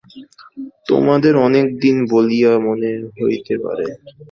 [0.87, 3.85] তোমাদের অনেক দিন বলিয়া মনে হইতে পারে।